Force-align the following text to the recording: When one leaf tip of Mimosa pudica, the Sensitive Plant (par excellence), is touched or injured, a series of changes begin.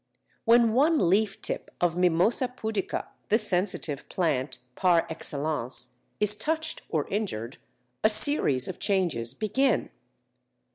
When 0.45 0.73
one 0.73 0.97
leaf 1.11 1.43
tip 1.43 1.69
of 1.79 1.95
Mimosa 1.95 2.47
pudica, 2.47 3.09
the 3.29 3.37
Sensitive 3.37 4.09
Plant 4.09 4.57
(par 4.73 5.05
excellence), 5.11 5.97
is 6.19 6.33
touched 6.33 6.81
or 6.89 7.07
injured, 7.09 7.59
a 8.03 8.09
series 8.09 8.67
of 8.67 8.79
changes 8.79 9.35
begin. 9.35 9.91